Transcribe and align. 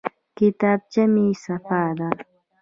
کتابچه 0.37 1.03
مې 1.13 1.25
صفا 1.43 1.81
ده. 1.97 2.09